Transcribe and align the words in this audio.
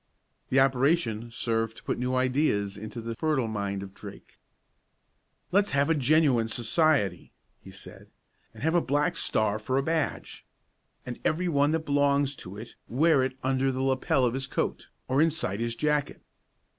The 0.49 0.59
operation 0.59 1.29
served 1.31 1.77
to 1.77 1.83
put 1.83 1.99
new 1.99 2.15
ideas 2.15 2.75
into 2.75 3.01
the 3.01 3.13
fertile 3.13 3.47
mind 3.47 3.83
of 3.83 3.93
Drake. 3.93 4.39
"Let's 5.51 5.69
have 5.77 5.91
a 5.91 5.93
genuine 5.93 6.47
society," 6.47 7.33
he 7.61 7.69
said, 7.69 8.07
"and 8.51 8.63
have 8.63 8.73
a 8.73 8.81
black 8.81 9.15
star 9.15 9.59
for 9.59 9.77
a 9.77 9.83
badge, 9.83 10.43
and 11.05 11.19
every 11.23 11.47
one 11.47 11.69
that 11.73 11.85
belongs 11.85 12.35
to 12.37 12.57
it 12.57 12.73
wear 12.87 13.21
it 13.23 13.37
under 13.43 13.71
the 13.71 13.83
lapel 13.83 14.25
of 14.25 14.33
his 14.33 14.47
coat, 14.47 14.87
or 15.07 15.21
inside 15.21 15.59
his 15.59 15.75
jacket." 15.75 16.19